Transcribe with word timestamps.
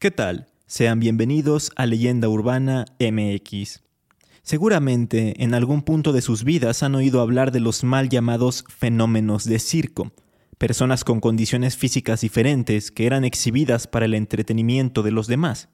¿Qué 0.00 0.12
tal? 0.12 0.46
Sean 0.68 1.00
bienvenidos 1.00 1.72
a 1.74 1.84
Leyenda 1.84 2.28
Urbana 2.28 2.84
MX. 3.00 3.82
Seguramente 4.42 5.42
en 5.42 5.54
algún 5.54 5.82
punto 5.82 6.12
de 6.12 6.22
sus 6.22 6.44
vidas 6.44 6.84
han 6.84 6.94
oído 6.94 7.20
hablar 7.20 7.50
de 7.50 7.58
los 7.58 7.82
mal 7.82 8.08
llamados 8.08 8.64
fenómenos 8.68 9.42
de 9.44 9.58
circo, 9.58 10.12
personas 10.56 11.02
con 11.02 11.18
condiciones 11.18 11.76
físicas 11.76 12.20
diferentes 12.20 12.92
que 12.92 13.06
eran 13.06 13.24
exhibidas 13.24 13.88
para 13.88 14.04
el 14.04 14.14
entretenimiento 14.14 15.02
de 15.02 15.10
los 15.10 15.26
demás. 15.26 15.68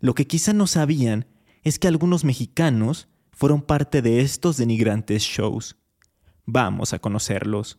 Lo 0.00 0.14
que 0.14 0.26
quizá 0.26 0.54
no 0.54 0.66
sabían 0.66 1.26
es 1.62 1.78
que 1.78 1.88
algunos 1.88 2.24
mexicanos 2.24 3.08
fueron 3.32 3.60
parte 3.60 4.00
de 4.00 4.22
estos 4.22 4.56
denigrantes 4.56 5.22
shows. 5.24 5.76
Vamos 6.46 6.94
a 6.94 7.00
conocerlos. 7.00 7.78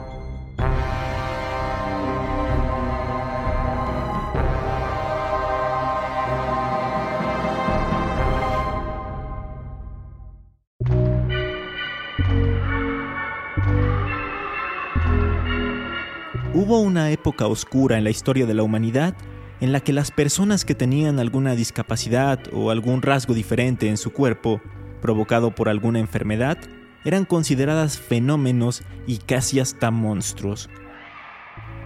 Hubo 16.71 16.79
una 16.79 17.11
época 17.11 17.47
oscura 17.47 17.97
en 17.97 18.05
la 18.05 18.11
historia 18.11 18.45
de 18.45 18.53
la 18.53 18.63
humanidad 18.63 19.13
en 19.59 19.73
la 19.73 19.81
que 19.81 19.91
las 19.91 20.09
personas 20.09 20.63
que 20.63 20.73
tenían 20.73 21.19
alguna 21.19 21.53
discapacidad 21.53 22.39
o 22.53 22.71
algún 22.71 23.01
rasgo 23.01 23.33
diferente 23.33 23.89
en 23.89 23.97
su 23.97 24.13
cuerpo, 24.13 24.61
provocado 25.01 25.53
por 25.53 25.67
alguna 25.67 25.99
enfermedad, 25.99 26.57
eran 27.03 27.25
consideradas 27.25 27.99
fenómenos 27.99 28.83
y 29.05 29.17
casi 29.17 29.59
hasta 29.59 29.91
monstruos. 29.91 30.69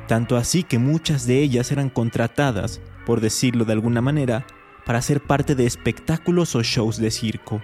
Tanto 0.07 0.37
así 0.37 0.61
que 0.61 0.77
muchas 0.77 1.25
de 1.25 1.39
ellas 1.39 1.71
eran 1.71 1.89
contratadas, 1.89 2.79
por 3.07 3.21
decirlo 3.21 3.65
de 3.65 3.73
alguna 3.73 4.01
manera, 4.01 4.45
para 4.85 5.01
ser 5.01 5.19
parte 5.19 5.55
de 5.55 5.65
espectáculos 5.65 6.55
o 6.55 6.61
shows 6.61 6.97
de 6.97 7.09
circo, 7.09 7.59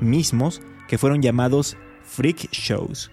mismos 0.00 0.62
que 0.88 0.96
fueron 0.96 1.20
llamados 1.20 1.76
freak 2.04 2.50
shows. 2.52 3.10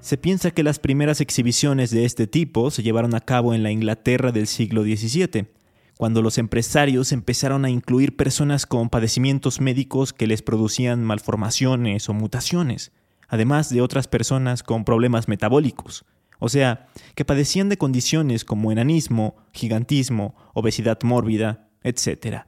Se 0.00 0.16
piensa 0.16 0.52
que 0.52 0.62
las 0.62 0.78
primeras 0.78 1.20
exhibiciones 1.20 1.90
de 1.90 2.04
este 2.04 2.26
tipo 2.26 2.70
se 2.70 2.82
llevaron 2.82 3.14
a 3.14 3.20
cabo 3.20 3.52
en 3.52 3.62
la 3.62 3.72
Inglaterra 3.72 4.30
del 4.30 4.46
siglo 4.46 4.82
XVII, 4.84 5.48
cuando 5.96 6.22
los 6.22 6.38
empresarios 6.38 7.10
empezaron 7.10 7.64
a 7.64 7.70
incluir 7.70 8.16
personas 8.16 8.64
con 8.64 8.88
padecimientos 8.88 9.60
médicos 9.60 10.12
que 10.12 10.28
les 10.28 10.42
producían 10.42 11.02
malformaciones 11.02 12.08
o 12.08 12.14
mutaciones, 12.14 12.92
además 13.26 13.70
de 13.70 13.82
otras 13.82 14.06
personas 14.06 14.62
con 14.62 14.84
problemas 14.84 15.26
metabólicos, 15.26 16.04
o 16.38 16.48
sea, 16.48 16.86
que 17.16 17.24
padecían 17.24 17.68
de 17.68 17.78
condiciones 17.78 18.44
como 18.44 18.70
enanismo, 18.70 19.36
gigantismo, 19.52 20.36
obesidad 20.54 21.00
mórbida, 21.02 21.68
etc. 21.82 22.44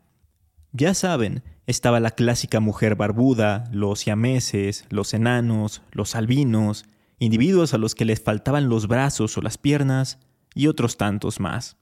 Ya 0.71 0.95
saben, 0.95 1.43
estaba 1.67 1.99
la 1.99 2.13
clásica 2.13 2.61
mujer 2.61 2.95
barbuda, 2.95 3.65
los 3.73 3.99
siameses, 3.99 4.85
los 4.91 5.13
enanos, 5.13 5.83
los 5.91 6.15
albinos, 6.15 6.85
individuos 7.21 7.75
a 7.75 7.79
los 7.79 7.95
que 7.95 8.05
les 8.05 8.21
faltaban 8.21 8.69
los 8.69 8.89
brazos 8.89 9.39
o 9.39 9.43
las 9.43 9.59
piernas 9.59 10.19
y 10.55 10.67
otros 10.67 10.97
tantos 10.97 11.39
más. 11.39 11.77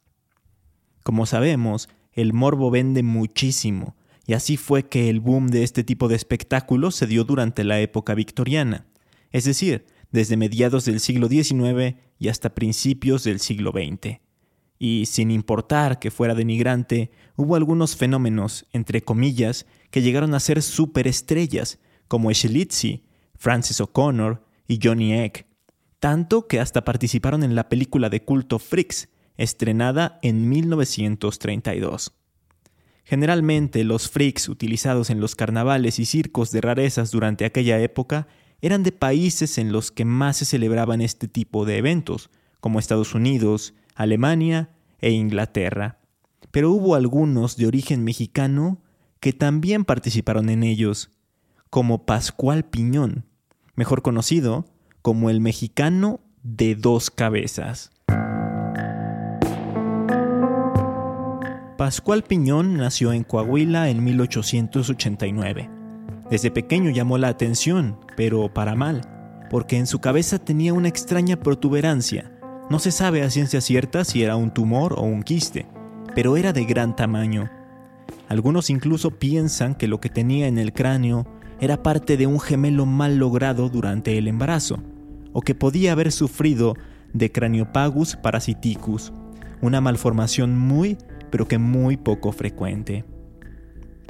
Como 1.02 1.24
sabemos, 1.24 1.89
el 2.12 2.35
morbo 2.35 2.70
vende 2.70 3.02
muchísimo, 3.02 3.96
y 4.27 4.35
así 4.35 4.58
fue 4.58 4.89
que 4.89 5.08
el 5.08 5.20
boom 5.20 5.48
de 5.48 5.62
este 5.62 5.85
tipo 5.85 6.08
de 6.08 6.17
espectáculos 6.17 6.96
se 6.96 7.07
dio 7.07 7.24
durante 7.24 7.64
la 7.64 7.80
época 7.80 8.14
victoriana, 8.14 8.86
es 9.30 9.45
decir, 9.45 9.86
desde 10.11 10.36
mediados 10.36 10.85
del 10.85 11.01
siglo 11.01 11.29
XIX 11.29 11.96
y 12.18 12.29
hasta 12.29 12.55
principios 12.55 13.24
del 13.24 13.41
siglo 13.41 13.73
XX. 13.73 14.20
Y 14.79 15.07
sin 15.07 15.30
importar 15.30 15.98
que 15.98 16.11
fuera 16.11 16.35
denigrante, 16.35 17.11
hubo 17.36 17.57
algunos 17.57 17.96
fenómenos, 17.96 18.67
entre 18.73 19.02
comillas, 19.02 19.67
que 19.91 20.02
llegaron 20.02 20.35
a 20.35 20.41
ser 20.41 20.62
superestrellas, 20.62 21.79
como 22.07 22.33
Schlitzie, 22.33 23.05
Francis 23.35 23.80
O'Connor 23.80 24.42
y 24.68 24.79
Johnny 24.80 25.14
Egg, 25.14 25.46
tanto 25.98 26.46
que 26.46 26.61
hasta 26.61 26.84
participaron 26.84 27.42
en 27.42 27.56
la 27.56 27.68
película 27.68 28.08
de 28.11 28.23
culto 28.23 28.61
Freaks, 28.61 29.08
estrenada 29.36 30.18
en 30.23 30.48
1932. 30.48 32.12
Generalmente 33.05 33.84
los 33.84 34.11
freaks 34.11 34.51
utilizados 34.51 35.08
en 35.08 35.18
los 35.18 35.34
carnavales 35.34 35.98
y 35.98 36.05
circos 36.05 36.51
de 36.51 36.61
rarezas 36.61 37.11
durante 37.11 37.46
aquella 37.46 37.80
época 37.80 38.29
eran 38.61 38.83
de 38.83 38.92
países 38.92 39.56
en 39.56 39.73
los 39.73 39.90
que 39.90 40.05
más 40.05 40.36
se 40.36 40.45
celebraban 40.45 41.00
este 41.00 41.27
tipo 41.27 41.64
de 41.64 41.79
eventos, 41.79 42.29
como 42.61 42.79
Estados 42.79 43.14
Unidos, 43.14 43.73
Alemania 43.95 44.74
e 45.00 45.12
Inglaterra. 45.12 46.00
Pero 46.50 46.70
hubo 46.70 46.96
algunos 46.96 47.56
de 47.56 47.67
origen 47.67 48.05
mexicano 48.05 48.83
que 49.20 49.33
también 49.33 49.86
participaron 49.86 50.50
en 50.50 50.62
ellos, 50.62 51.11
como 51.70 52.05
Pascual 52.05 52.64
Piñón, 52.64 53.24
mejor 53.78 54.02
conocido 54.02 54.64
como 55.02 55.30
el 55.30 55.40
mexicano 55.40 56.18
de 56.42 56.74
dos 56.74 57.12
cabezas. 57.12 57.92
Pascual 61.77 62.24
Piñón 62.24 62.77
nació 62.77 63.12
en 63.12 63.22
Coahuila 63.22 63.88
en 63.88 64.02
1889. 64.02 65.70
Desde 66.28 66.50
pequeño 66.50 66.90
llamó 66.90 67.18
la 67.18 67.28
atención, 67.28 68.00
pero 68.17 68.52
para 68.52 68.74
mal, 68.74 69.02
porque 69.48 69.77
en 69.77 69.86
su 69.86 70.00
cabeza 70.00 70.40
tenía 70.40 70.74
una 70.74 70.88
extraña 70.88 71.36
protuberancia. 71.36 72.33
No 72.70 72.80
se 72.80 72.90
sabe 72.90 73.22
a 73.22 73.30
ciencia 73.30 73.61
cierta 73.61 74.05
si 74.05 74.24
era 74.24 74.34
un 74.34 74.52
tumor 74.52 74.94
o 74.94 75.02
un 75.02 75.22
quiste, 75.22 75.68
pero 76.17 76.36
era 76.36 76.52
de 76.52 76.64
gran 76.64 76.96
tamaño. 76.96 77.48
Algunos 78.28 78.70
incluso 78.70 79.12
piensan 79.20 79.77
que 79.77 79.86
lo 79.86 80.00
que 80.00 80.11
tenía 80.11 80.48
en 80.48 80.58
el 80.58 80.72
cráneo 80.72 81.28
era 81.61 81.83
parte 81.83 82.17
de 82.17 82.27
un 82.27 82.41
gemelo 82.41 82.86
mal 82.86 83.19
logrado 83.19 83.69
durante 83.69 84.17
el 84.19 84.29
embarazo, 84.29 84.79
o 85.33 85.42
que 85.42 85.55
podía 85.55 85.92
haber 85.92 86.13
sufrido 86.13 86.74
de 87.13 87.33
Craniopagus 87.33 88.17
parasiticus, 88.17 89.13
una 89.61 89.80
malformación 89.80 90.58
muy, 90.58 90.98
pero 91.30 91.48
que 91.48 91.58
muy 91.58 91.97
poco 91.97 92.33
frecuente. 92.33 93.05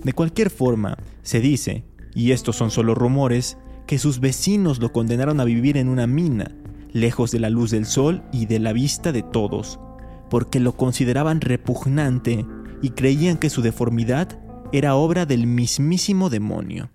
De 0.02 0.12
cualquier 0.12 0.50
forma, 0.50 0.96
se 1.22 1.40
dice, 1.40 1.84
y 2.14 2.32
estos 2.32 2.56
son 2.56 2.70
solo 2.70 2.94
rumores, 2.94 3.56
que 3.86 3.98
sus 3.98 4.20
vecinos 4.20 4.78
lo 4.80 4.92
condenaron 4.92 5.40
a 5.40 5.44
vivir 5.44 5.76
en 5.76 5.88
una 5.88 6.06
mina, 6.06 6.52
lejos 6.92 7.30
de 7.30 7.40
la 7.40 7.50
luz 7.50 7.70
del 7.70 7.86
sol 7.86 8.22
y 8.32 8.46
de 8.46 8.58
la 8.58 8.72
vista 8.72 9.12
de 9.12 9.22
todos, 9.22 9.80
porque 10.30 10.60
lo 10.60 10.76
consideraban 10.76 11.40
repugnante 11.40 12.44
y 12.82 12.90
creían 12.90 13.38
que 13.38 13.50
su 13.50 13.62
deformidad 13.62 14.38
era 14.72 14.94
obra 14.94 15.24
del 15.26 15.46
mismísimo 15.46 16.28
demonio. 16.28 16.90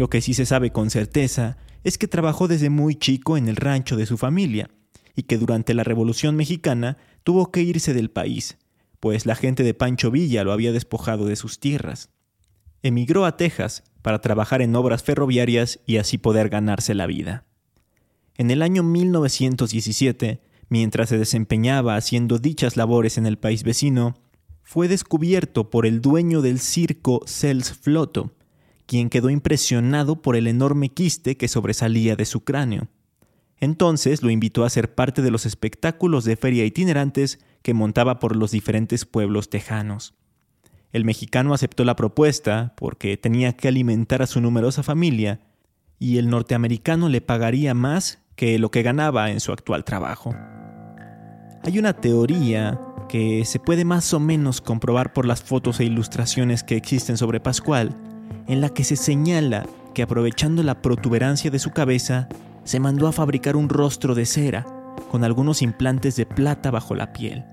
Lo 0.00 0.08
que 0.08 0.22
sí 0.22 0.32
se 0.32 0.46
sabe 0.46 0.72
con 0.72 0.88
certeza 0.88 1.58
es 1.84 1.98
que 1.98 2.08
trabajó 2.08 2.48
desde 2.48 2.70
muy 2.70 2.94
chico 2.94 3.36
en 3.36 3.48
el 3.48 3.56
rancho 3.56 3.98
de 3.98 4.06
su 4.06 4.16
familia 4.16 4.70
y 5.14 5.24
que 5.24 5.36
durante 5.36 5.74
la 5.74 5.84
Revolución 5.84 6.36
Mexicana 6.36 6.96
tuvo 7.22 7.50
que 7.50 7.60
irse 7.60 7.92
del 7.92 8.10
país, 8.10 8.56
pues 8.98 9.26
la 9.26 9.34
gente 9.34 9.62
de 9.62 9.74
Pancho 9.74 10.10
Villa 10.10 10.42
lo 10.42 10.52
había 10.52 10.72
despojado 10.72 11.26
de 11.26 11.36
sus 11.36 11.60
tierras. 11.60 12.08
Emigró 12.82 13.26
a 13.26 13.36
Texas 13.36 13.82
para 14.00 14.22
trabajar 14.22 14.62
en 14.62 14.74
obras 14.74 15.02
ferroviarias 15.02 15.80
y 15.84 15.98
así 15.98 16.16
poder 16.16 16.48
ganarse 16.48 16.94
la 16.94 17.04
vida. 17.04 17.44
En 18.38 18.50
el 18.50 18.62
año 18.62 18.82
1917, 18.82 20.40
mientras 20.70 21.10
se 21.10 21.18
desempeñaba 21.18 21.96
haciendo 21.96 22.38
dichas 22.38 22.78
labores 22.78 23.18
en 23.18 23.26
el 23.26 23.36
país 23.36 23.64
vecino, 23.64 24.16
fue 24.62 24.88
descubierto 24.88 25.68
por 25.68 25.84
el 25.84 26.00
dueño 26.00 26.40
del 26.40 26.58
circo 26.58 27.20
Cels 27.26 27.74
Floto, 27.74 28.32
quien 28.90 29.08
quedó 29.08 29.30
impresionado 29.30 30.20
por 30.20 30.34
el 30.34 30.48
enorme 30.48 30.88
quiste 30.88 31.36
que 31.36 31.46
sobresalía 31.46 32.16
de 32.16 32.24
su 32.24 32.42
cráneo. 32.42 32.88
Entonces 33.60 34.24
lo 34.24 34.30
invitó 34.30 34.64
a 34.64 34.68
ser 34.68 34.96
parte 34.96 35.22
de 35.22 35.30
los 35.30 35.46
espectáculos 35.46 36.24
de 36.24 36.34
feria 36.34 36.64
itinerantes 36.64 37.38
que 37.62 37.72
montaba 37.72 38.18
por 38.18 38.34
los 38.34 38.50
diferentes 38.50 39.04
pueblos 39.04 39.48
tejanos. 39.48 40.14
El 40.90 41.04
mexicano 41.04 41.54
aceptó 41.54 41.84
la 41.84 41.94
propuesta 41.94 42.74
porque 42.76 43.16
tenía 43.16 43.52
que 43.52 43.68
alimentar 43.68 44.22
a 44.22 44.26
su 44.26 44.40
numerosa 44.40 44.82
familia 44.82 45.38
y 46.00 46.18
el 46.18 46.28
norteamericano 46.28 47.08
le 47.08 47.20
pagaría 47.20 47.74
más 47.74 48.18
que 48.34 48.58
lo 48.58 48.72
que 48.72 48.82
ganaba 48.82 49.30
en 49.30 49.38
su 49.38 49.52
actual 49.52 49.84
trabajo. 49.84 50.34
Hay 51.62 51.78
una 51.78 51.92
teoría 51.92 52.80
que 53.08 53.44
se 53.44 53.60
puede 53.60 53.84
más 53.84 54.12
o 54.14 54.18
menos 54.18 54.60
comprobar 54.60 55.12
por 55.12 55.26
las 55.26 55.44
fotos 55.44 55.78
e 55.78 55.84
ilustraciones 55.84 56.64
que 56.64 56.76
existen 56.76 57.16
sobre 57.16 57.38
Pascual, 57.38 57.96
en 58.50 58.60
la 58.60 58.70
que 58.70 58.82
se 58.82 58.96
señala 58.96 59.64
que 59.94 60.02
aprovechando 60.02 60.64
la 60.64 60.82
protuberancia 60.82 61.52
de 61.52 61.60
su 61.60 61.70
cabeza, 61.70 62.28
se 62.64 62.80
mandó 62.80 63.06
a 63.06 63.12
fabricar 63.12 63.54
un 63.54 63.68
rostro 63.68 64.16
de 64.16 64.26
cera, 64.26 64.66
con 65.08 65.22
algunos 65.22 65.62
implantes 65.62 66.16
de 66.16 66.26
plata 66.26 66.72
bajo 66.72 66.96
la 66.96 67.12
piel. 67.12 67.44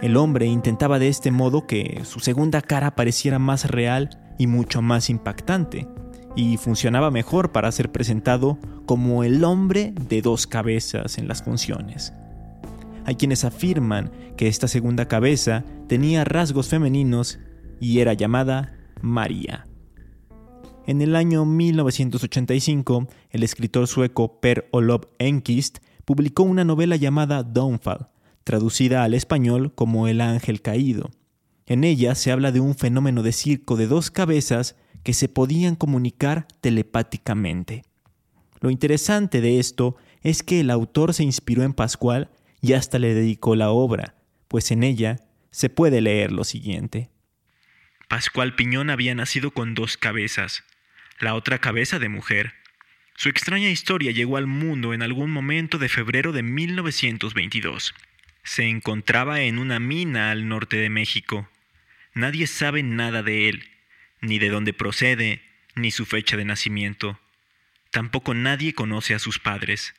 El 0.00 0.16
hombre 0.16 0.46
intentaba 0.46 0.98
de 0.98 1.08
este 1.08 1.30
modo 1.30 1.66
que 1.66 2.00
su 2.04 2.20
segunda 2.20 2.62
cara 2.62 2.94
pareciera 2.94 3.38
más 3.38 3.70
real 3.70 4.18
y 4.38 4.46
mucho 4.46 4.80
más 4.80 5.10
impactante, 5.10 5.86
y 6.34 6.56
funcionaba 6.56 7.10
mejor 7.10 7.52
para 7.52 7.70
ser 7.70 7.92
presentado 7.92 8.58
como 8.86 9.22
el 9.22 9.44
hombre 9.44 9.92
de 10.08 10.22
dos 10.22 10.46
cabezas 10.46 11.18
en 11.18 11.28
las 11.28 11.42
funciones. 11.42 12.14
Hay 13.04 13.16
quienes 13.16 13.44
afirman 13.44 14.10
que 14.38 14.48
esta 14.48 14.66
segunda 14.66 15.08
cabeza 15.08 15.62
tenía 15.88 16.24
rasgos 16.24 16.68
femeninos 16.68 17.38
y 17.80 18.00
era 18.00 18.14
llamada 18.14 18.72
María. 19.02 19.66
En 20.86 21.02
el 21.02 21.16
año 21.16 21.44
1985, 21.44 23.08
el 23.30 23.42
escritor 23.42 23.88
sueco 23.88 24.40
Per 24.40 24.68
Olof 24.70 25.06
Enquist 25.18 25.78
publicó 26.04 26.44
una 26.44 26.62
novela 26.62 26.94
llamada 26.94 27.42
Downfall, 27.42 28.06
traducida 28.44 29.02
al 29.02 29.14
español 29.14 29.74
como 29.74 30.06
El 30.06 30.20
ángel 30.20 30.62
caído. 30.62 31.10
En 31.66 31.82
ella 31.82 32.14
se 32.14 32.30
habla 32.30 32.52
de 32.52 32.60
un 32.60 32.76
fenómeno 32.76 33.24
de 33.24 33.32
circo 33.32 33.74
de 33.74 33.88
dos 33.88 34.12
cabezas 34.12 34.76
que 35.02 35.12
se 35.12 35.28
podían 35.28 35.74
comunicar 35.74 36.46
telepáticamente. 36.60 37.82
Lo 38.60 38.70
interesante 38.70 39.40
de 39.40 39.58
esto 39.58 39.96
es 40.22 40.44
que 40.44 40.60
el 40.60 40.70
autor 40.70 41.14
se 41.14 41.24
inspiró 41.24 41.64
en 41.64 41.74
Pascual 41.74 42.30
y 42.60 42.74
hasta 42.74 43.00
le 43.00 43.12
dedicó 43.12 43.56
la 43.56 43.70
obra, 43.70 44.14
pues 44.46 44.70
en 44.70 44.84
ella 44.84 45.18
se 45.50 45.68
puede 45.68 46.00
leer 46.00 46.30
lo 46.30 46.44
siguiente. 46.44 47.10
Pascual 48.08 48.54
Piñón 48.54 48.88
había 48.88 49.16
nacido 49.16 49.50
con 49.50 49.74
dos 49.74 49.96
cabezas, 49.96 50.62
la 51.18 51.34
otra 51.34 51.58
cabeza 51.58 51.98
de 51.98 52.08
mujer. 52.08 52.54
Su 53.14 53.28
extraña 53.28 53.70
historia 53.70 54.10
llegó 54.10 54.36
al 54.36 54.46
mundo 54.46 54.92
en 54.92 55.02
algún 55.02 55.30
momento 55.30 55.78
de 55.78 55.88
febrero 55.88 56.32
de 56.32 56.42
1922. 56.42 57.94
Se 58.44 58.64
encontraba 58.64 59.40
en 59.40 59.58
una 59.58 59.80
mina 59.80 60.30
al 60.30 60.48
norte 60.48 60.76
de 60.76 60.90
México. 60.90 61.48
Nadie 62.14 62.46
sabe 62.46 62.82
nada 62.82 63.22
de 63.22 63.48
él, 63.48 63.68
ni 64.20 64.38
de 64.38 64.50
dónde 64.50 64.72
procede, 64.72 65.42
ni 65.74 65.90
su 65.90 66.04
fecha 66.04 66.36
de 66.36 66.44
nacimiento. 66.44 67.18
Tampoco 67.90 68.34
nadie 68.34 68.74
conoce 68.74 69.14
a 69.14 69.18
sus 69.18 69.38
padres. 69.38 69.94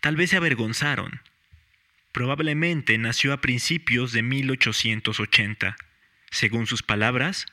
Tal 0.00 0.16
vez 0.16 0.30
se 0.30 0.36
avergonzaron. 0.36 1.22
Probablemente 2.12 2.98
nació 2.98 3.32
a 3.32 3.40
principios 3.40 4.12
de 4.12 4.22
1880. 4.22 5.76
Según 6.30 6.66
sus 6.66 6.82
palabras, 6.82 7.46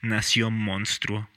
nació 0.00 0.50
monstruo. 0.50 1.28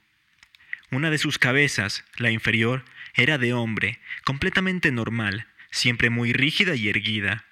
Una 0.90 1.10
de 1.10 1.18
sus 1.18 1.38
cabezas, 1.38 2.04
la 2.16 2.30
inferior, 2.30 2.84
era 3.14 3.36
de 3.36 3.52
hombre, 3.52 4.00
completamente 4.24 4.90
normal, 4.90 5.46
siempre 5.70 6.08
muy 6.08 6.32
rígida 6.32 6.76
y 6.76 6.88
erguida. 6.88 7.44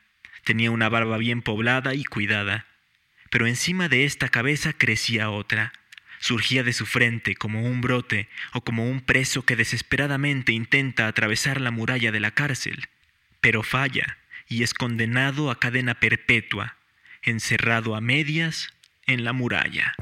Tenía 0.44 0.70
una 0.70 0.88
barba 0.88 1.18
bien 1.18 1.42
poblada 1.42 1.94
y 1.94 2.04
cuidada. 2.04 2.66
Pero 3.30 3.46
encima 3.46 3.88
de 3.88 4.04
esta 4.04 4.30
cabeza 4.30 4.72
crecía 4.72 5.28
otra. 5.28 5.72
Surgía 6.18 6.62
de 6.62 6.72
su 6.72 6.86
frente 6.86 7.34
como 7.34 7.62
un 7.62 7.82
brote 7.82 8.28
o 8.52 8.62
como 8.62 8.88
un 8.88 9.00
preso 9.00 9.44
que 9.44 9.56
desesperadamente 9.56 10.52
intenta 10.52 11.06
atravesar 11.06 11.60
la 11.60 11.70
muralla 11.70 12.12
de 12.12 12.20
la 12.20 12.30
cárcel, 12.30 12.88
pero 13.40 13.62
falla 13.62 14.16
y 14.48 14.62
es 14.62 14.72
condenado 14.72 15.50
a 15.50 15.58
cadena 15.60 15.94
perpetua, 16.00 16.76
encerrado 17.22 17.96
a 17.96 18.00
medias 18.00 18.72
en 19.06 19.24
la 19.24 19.32
muralla. 19.32 19.94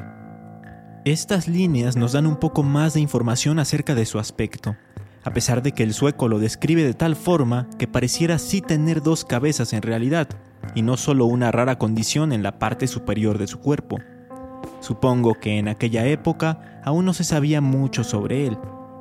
Estas 1.05 1.49
líneas 1.49 1.97
nos 1.97 2.13
dan 2.13 2.27
un 2.27 2.37
poco 2.37 2.63
más 2.63 2.95
de 2.95 3.01
información 3.01 3.59
acerca 3.59 3.95
de 3.95 4.07
su 4.07 4.19
aspecto, 4.19 4.75
a 5.23 5.35
pesar 5.35 5.63
de 5.63 5.73
que 5.73 5.83
el 5.83 5.93
sueco 5.93 6.29
lo 6.29 6.39
describe 6.39 6.83
de 6.83 6.95
tal 6.95 7.15
forma 7.15 7.69
que 7.79 7.87
pareciera 7.87 8.39
sí 8.39 8.63
tener 8.63 9.03
dos 9.03 9.27
cabezas 9.27 9.75
en 9.75 9.83
realidad, 9.83 10.29
y 10.75 10.81
no 10.81 10.97
solo 10.97 11.27
una 11.27 11.53
rara 11.53 11.77
condición 11.77 12.33
en 12.33 12.43
la 12.43 12.59
parte 12.59 12.87
superior 12.87 13.37
de 13.37 13.47
su 13.47 13.59
cuerpo. 13.61 13.99
Supongo 14.81 15.35
que 15.35 15.59
en 15.59 15.69
aquella 15.69 16.07
época 16.07 16.81
aún 16.83 17.05
no 17.05 17.13
se 17.13 17.25
sabía 17.25 17.61
mucho 17.61 18.03
sobre 18.03 18.47
él, 18.47 18.57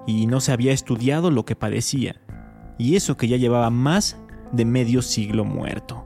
y 0.06 0.28
no 0.28 0.42
se 0.42 0.52
había 0.52 0.74
estudiado 0.74 1.32
lo 1.32 1.46
que 1.46 1.56
padecía, 1.56 2.20
y 2.78 2.98
eso 2.98 3.16
que 3.16 3.30
ya 3.30 3.38
llevaba 3.38 3.70
más 3.70 4.18
de 4.52 4.66
medio 4.66 5.02
siglo 5.02 5.46
muerto. 5.46 6.06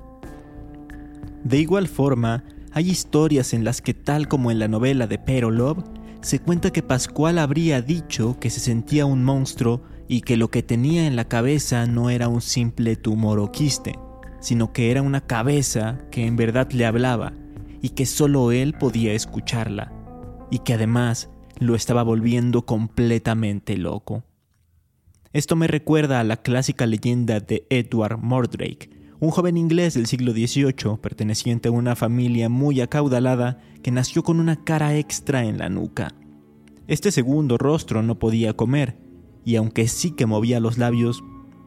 De 1.43 1.57
igual 1.57 1.87
forma, 1.87 2.43
hay 2.77 2.91
historias 2.91 3.55
en 3.55 3.63
las 3.63 3.81
que, 3.81 3.95
tal 3.95 4.27
como 4.27 4.51
en 4.51 4.59
la 4.59 4.67
novela 4.67 5.07
de 5.07 5.17
Perolov, 5.17 5.83
se 6.21 6.37
cuenta 6.37 6.71
que 6.71 6.83
Pascual 6.83 7.39
habría 7.39 7.81
dicho 7.81 8.37
que 8.39 8.51
se 8.51 8.59
sentía 8.59 9.07
un 9.07 9.23
monstruo 9.23 9.81
y 10.07 10.21
que 10.21 10.37
lo 10.37 10.51
que 10.51 10.61
tenía 10.61 11.07
en 11.07 11.15
la 11.15 11.25
cabeza 11.25 11.87
no 11.87 12.11
era 12.11 12.27
un 12.27 12.39
simple 12.39 12.95
tumor 12.95 13.39
o 13.39 13.51
quiste, 13.51 13.97
sino 14.41 14.73
que 14.73 14.91
era 14.91 15.01
una 15.01 15.21
cabeza 15.21 15.97
que 16.11 16.27
en 16.27 16.35
verdad 16.35 16.71
le 16.71 16.85
hablaba 16.85 17.33
y 17.81 17.89
que 17.89 18.05
solo 18.05 18.51
él 18.51 18.73
podía 18.73 19.13
escucharla, 19.13 19.91
y 20.51 20.59
que 20.59 20.75
además 20.75 21.31
lo 21.57 21.73
estaba 21.73 22.03
volviendo 22.03 22.67
completamente 22.67 23.75
loco. 23.75 24.23
Esto 25.33 25.55
me 25.55 25.65
recuerda 25.65 26.19
a 26.19 26.23
la 26.23 26.37
clásica 26.37 26.85
leyenda 26.85 27.39
de 27.39 27.65
Edward 27.71 28.19
Mordrake, 28.19 28.96
un 29.19 29.31
joven 29.31 29.57
inglés 29.57 29.95
del 29.95 30.05
siglo 30.05 30.31
XVIII, 30.31 30.97
perteneciente 31.01 31.69
a 31.69 31.71
una 31.71 31.95
familia 31.95 32.49
muy 32.49 32.81
acaudalada, 32.81 33.59
que 33.81 33.91
nació 33.91 34.23
con 34.23 34.39
una 34.39 34.63
cara 34.63 34.95
extra 34.95 35.43
en 35.43 35.57
la 35.57 35.69
nuca. 35.69 36.13
Este 36.87 37.11
segundo 37.11 37.57
rostro 37.57 38.03
no 38.03 38.19
podía 38.19 38.53
comer, 38.53 38.97
y 39.43 39.55
aunque 39.55 39.87
sí 39.87 40.11
que 40.11 40.25
movía 40.25 40.59
los 40.59 40.77
labios, 40.77 41.23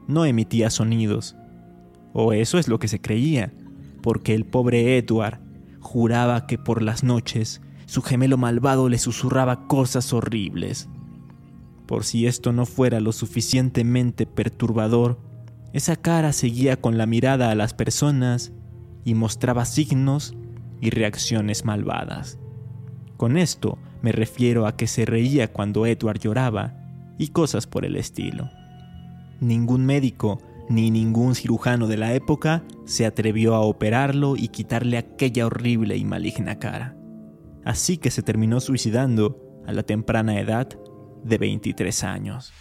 no 0.06 0.24
emitía 0.24 0.70
sonidos. 0.70 1.36
O 2.12 2.32
eso 2.32 2.58
es 2.58 2.68
lo 2.68 2.78
que 2.78 2.88
se 2.88 3.00
creía, 3.00 3.52
porque 4.02 4.34
el 4.34 4.44
pobre 4.44 4.96
Edward 4.96 5.40
juraba 5.80 6.46
que 6.46 6.58
por 6.58 6.82
las 6.82 7.02
noches 7.02 7.60
su 7.86 8.02
gemelo 8.02 8.36
malvado 8.36 8.88
le 8.88 8.98
susurraba 8.98 9.66
cosas 9.66 10.12
horribles. 10.12 10.88
Por 11.86 12.04
si 12.04 12.26
esto 12.26 12.52
no 12.52 12.66
fuera 12.66 13.00
lo 13.00 13.10
suficientemente 13.10 14.26
perturbador, 14.26 15.18
esa 15.72 15.96
cara 15.96 16.32
seguía 16.32 16.80
con 16.80 16.98
la 16.98 17.06
mirada 17.06 17.50
a 17.50 17.54
las 17.54 17.74
personas 17.74 18.52
y 19.04 19.14
mostraba 19.14 19.64
signos 19.64 20.34
y 20.80 20.90
reacciones 20.90 21.64
malvadas. 21.64 22.38
Con 23.16 23.36
esto 23.36 23.78
me 24.02 24.12
refiero 24.12 24.66
a 24.66 24.76
que 24.76 24.86
se 24.86 25.04
reía 25.04 25.52
cuando 25.52 25.86
Edward 25.86 26.18
lloraba 26.18 26.74
y 27.18 27.28
cosas 27.28 27.66
por 27.66 27.84
el 27.84 27.96
estilo. 27.96 28.50
Ningún 29.40 29.84
médico 29.84 30.38
ni 30.68 30.90
ningún 30.90 31.34
cirujano 31.34 31.86
de 31.86 31.96
la 31.96 32.14
época 32.14 32.62
se 32.84 33.04
atrevió 33.04 33.54
a 33.54 33.60
operarlo 33.60 34.36
y 34.36 34.48
quitarle 34.48 34.98
aquella 34.98 35.46
horrible 35.46 35.96
y 35.96 36.04
maligna 36.04 36.58
cara. 36.58 36.96
Así 37.64 37.98
que 37.98 38.10
se 38.10 38.22
terminó 38.22 38.60
suicidando 38.60 39.38
a 39.66 39.72
la 39.72 39.82
temprana 39.82 40.40
edad 40.40 40.68
de 41.24 41.38
23 41.38 42.04
años. 42.04 42.52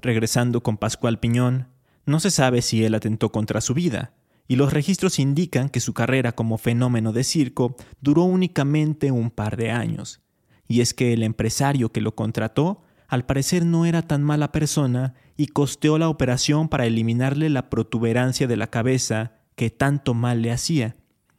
Regresando 0.00 0.62
con 0.62 0.76
Pascual 0.76 1.18
Piñón, 1.18 1.68
no 2.04 2.20
se 2.20 2.30
sabe 2.30 2.62
si 2.62 2.84
él 2.84 2.94
atentó 2.94 3.32
contra 3.32 3.60
su 3.60 3.74
vida, 3.74 4.12
y 4.48 4.56
los 4.56 4.72
registros 4.72 5.18
indican 5.18 5.68
que 5.68 5.80
su 5.80 5.92
carrera 5.92 6.32
como 6.32 6.58
fenómeno 6.58 7.12
de 7.12 7.24
circo 7.24 7.76
duró 8.00 8.22
únicamente 8.22 9.10
un 9.10 9.30
par 9.30 9.56
de 9.56 9.70
años. 9.70 10.20
Y 10.68 10.80
es 10.80 10.94
que 10.94 11.12
el 11.12 11.22
empresario 11.22 11.90
que 11.90 12.00
lo 12.00 12.14
contrató 12.14 12.82
al 13.08 13.24
parecer 13.24 13.64
no 13.64 13.86
era 13.86 14.02
tan 14.02 14.22
mala 14.22 14.52
persona 14.52 15.14
y 15.36 15.48
costeó 15.48 15.98
la 15.98 16.08
operación 16.08 16.68
para 16.68 16.86
eliminarle 16.86 17.50
la 17.50 17.70
protuberancia 17.70 18.46
de 18.46 18.56
la 18.56 18.68
cabeza 18.68 19.32
que 19.54 19.70
tanto 19.70 20.14
mal 20.14 20.42
le 20.42 20.52
hacía, 20.52 20.96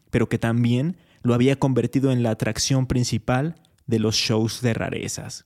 pero 0.09 0.29
que 0.29 0.39
también 0.39 0.97
lo 1.21 1.33
había 1.33 1.57
convertido 1.57 2.11
en 2.11 2.23
la 2.23 2.31
atracción 2.31 2.87
principal 2.87 3.55
de 3.85 3.99
los 3.99 4.15
shows 4.15 4.61
de 4.61 4.73
rarezas. 4.73 5.45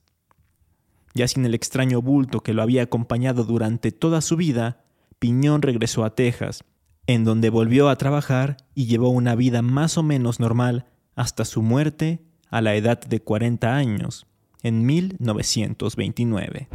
Ya 1.14 1.28
sin 1.28 1.44
el 1.44 1.54
extraño 1.54 2.00
bulto 2.00 2.40
que 2.40 2.54
lo 2.54 2.62
había 2.62 2.82
acompañado 2.82 3.44
durante 3.44 3.92
toda 3.92 4.20
su 4.20 4.36
vida, 4.36 4.84
Piñón 5.18 5.62
regresó 5.62 6.04
a 6.04 6.14
Texas, 6.14 6.64
en 7.06 7.24
donde 7.24 7.50
volvió 7.50 7.88
a 7.88 7.96
trabajar 7.96 8.56
y 8.74 8.86
llevó 8.86 9.10
una 9.10 9.34
vida 9.34 9.62
más 9.62 9.98
o 9.98 10.02
menos 10.02 10.40
normal 10.40 10.86
hasta 11.14 11.44
su 11.44 11.62
muerte 11.62 12.22
a 12.50 12.60
la 12.60 12.74
edad 12.74 13.00
de 13.00 13.20
40 13.20 13.74
años, 13.74 14.26
en 14.62 14.86
1929. 14.86 16.68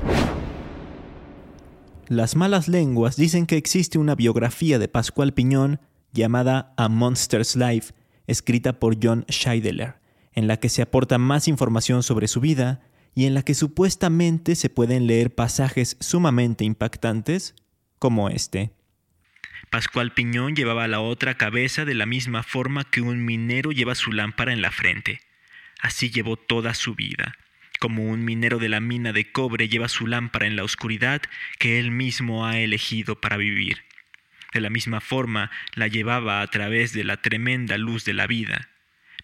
Las 2.08 2.36
malas 2.36 2.68
lenguas 2.68 3.16
dicen 3.16 3.46
que 3.46 3.58
existe 3.58 3.98
una 3.98 4.16
biografía 4.16 4.80
de 4.80 4.88
Pascual 4.88 5.34
Piñón 5.34 5.80
llamada 6.14 6.74
A 6.78 6.88
Monster's 6.88 7.56
Life, 7.56 7.94
escrita 8.28 8.80
por 8.80 8.98
John 9.02 9.26
Scheidler, 9.30 9.96
en 10.34 10.48
la 10.48 10.58
que 10.58 10.70
se 10.70 10.82
aporta 10.82 11.18
más 11.18 11.48
información 11.48 12.04
sobre 12.04 12.28
su 12.28 12.40
vida 12.40 12.82
y 13.18 13.26
en 13.26 13.34
la 13.34 13.42
que 13.42 13.56
supuestamente 13.56 14.54
se 14.54 14.70
pueden 14.70 15.08
leer 15.08 15.34
pasajes 15.34 15.98
sumamente 16.00 16.66
impactantes 16.66 17.56
como 17.98 18.30
este. 18.30 18.70
Pascual 19.72 20.14
Piñón 20.14 20.56
llevaba 20.56 20.88
la 20.88 21.00
otra 21.00 21.34
cabeza 21.36 21.84
de 21.84 21.96
la 21.96 22.06
misma 22.06 22.44
forma 22.44 22.84
que 22.84 23.02
un 23.02 23.26
minero 23.26 23.72
lleva 23.72 23.96
su 23.96 24.12
lámpara 24.12 24.54
en 24.54 24.62
la 24.62 24.70
frente. 24.70 25.20
Así 25.82 26.12
llevó 26.12 26.38
toda 26.38 26.76
su 26.76 26.94
vida, 26.94 27.34
como 27.80 28.04
un 28.04 28.24
minero 28.24 28.60
de 28.60 28.70
la 28.70 28.82
mina 28.82 29.14
de 29.14 29.32
cobre 29.32 29.68
lleva 29.68 29.88
su 29.88 30.06
lámpara 30.06 30.46
en 30.46 30.56
la 30.56 30.64
oscuridad 30.64 31.24
que 31.58 31.80
él 31.80 31.90
mismo 31.90 32.46
ha 32.46 32.60
elegido 32.60 33.20
para 33.20 33.38
vivir. 33.38 33.80
De 34.54 34.62
la 34.62 34.70
misma 34.70 35.02
forma 35.02 35.50
la 35.74 35.88
llevaba 35.88 36.42
a 36.42 36.48
través 36.52 36.94
de 36.94 37.04
la 37.04 37.20
tremenda 37.20 37.80
luz 37.80 38.06
de 38.06 38.14
la 38.14 38.28
vida, 38.28 38.70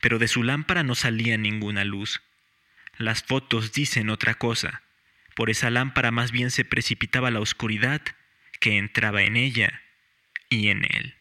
pero 0.01 0.17
de 0.17 0.27
su 0.27 0.41
lámpara 0.41 0.81
no 0.81 0.95
salía 0.95 1.37
ninguna 1.37 1.85
luz. 1.85 2.23
Las 2.97 3.23
fotos 3.23 3.73
dicen 3.73 4.09
otra 4.09 4.35
cosa. 4.35 4.83
Por 5.35 5.49
esa 5.49 5.71
lámpara 5.71 6.11
más 6.11 6.31
bien 6.31 6.51
se 6.51 6.63
precipitaba 6.63 7.31
la 7.31 7.39
oscuridad 7.39 8.01
que 8.59 8.77
entraba 8.77 9.23
en 9.23 9.35
ella 9.35 9.81
y 10.49 10.69
en 10.69 10.83
él. 10.83 11.15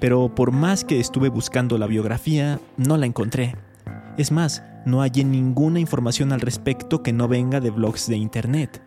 Pero 0.00 0.34
por 0.34 0.52
más 0.52 0.84
que 0.84 1.00
estuve 1.00 1.28
buscando 1.28 1.76
la 1.78 1.88
biografía, 1.88 2.60
no 2.76 2.96
la 2.96 3.06
encontré. 3.06 3.56
Es 4.16 4.30
más, 4.30 4.62
no 4.86 5.00
hallé 5.00 5.24
ninguna 5.24 5.80
información 5.80 6.32
al 6.32 6.40
respecto 6.40 7.02
que 7.02 7.12
no 7.12 7.26
venga 7.26 7.60
de 7.60 7.70
blogs 7.70 8.06
de 8.06 8.16
internet. 8.16 8.80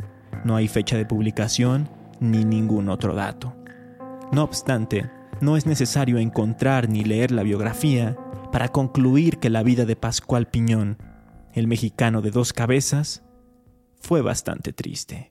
No 0.46 0.56
hay 0.56 0.70
fecha 0.70 0.96
de 0.96 1.06
publicación 1.06 1.90
ni 2.22 2.46
ningún 2.46 2.88
otro 2.88 3.14
dato. 3.14 3.56
No 4.32 4.44
obstante, 4.44 5.10
no 5.42 5.58
es 5.58 5.66
necesario 5.66 6.18
encontrar 6.18 6.90
ni 6.90 7.04
leer 7.04 7.32
la 7.32 7.44
biografía 7.44 8.18
para 8.52 8.70
concluir 8.70 9.40
que 9.40 9.50
la 9.50 9.64
vida 9.64 9.86
de 9.86 9.96
Pascual 9.96 10.48
Piñón, 10.48 10.98
el 11.54 11.68
mexicano 11.68 12.22
de 12.22 12.32
dos 12.32 12.54
cabezas, 12.54 13.24
fue 14.00 14.22
bastante 14.22 14.74
triste. 14.74 15.31